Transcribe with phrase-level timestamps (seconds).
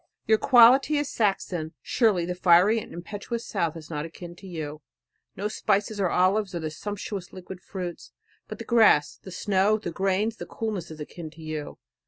[0.25, 1.75] Your quality is Saxon.
[1.83, 4.81] Surely the fiery and impetuous south is not akin to you.
[5.35, 8.11] Not spices or olives or the sumptuous liquid fruits,
[8.47, 11.77] but the grass, the snow, the grains, the coolness is akin to you.